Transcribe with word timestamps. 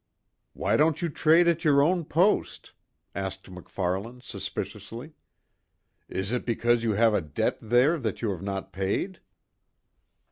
"Why 0.53 0.77
don't 0.77 1.03
you 1.03 1.09
trade 1.09 1.47
at 1.47 1.63
your 1.63 1.83
own 1.83 2.05
post?" 2.05 2.73
asked 3.13 3.51
MacFarlane, 3.51 4.19
suspiciously. 4.21 5.13
"Is 6.09 6.31
it 6.31 6.43
because 6.43 6.83
you 6.83 6.93
have 6.93 7.13
a 7.13 7.21
debt 7.21 7.59
there 7.61 7.99
that 7.99 8.19
you 8.19 8.31
have 8.31 8.41
not 8.41 8.73
paid?" 8.73 9.19